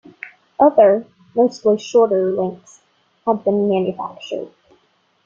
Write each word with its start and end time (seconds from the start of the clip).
Other, 0.59 1.05
mostly 1.35 1.77
shorter 1.77 2.31
lengths 2.31 2.79
have 3.27 3.43
been 3.43 3.69
manufactured. 3.69 4.49